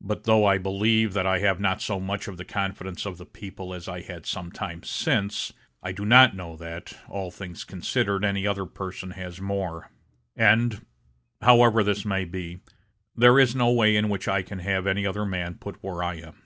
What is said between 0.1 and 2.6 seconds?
though I believe that I have not so much of the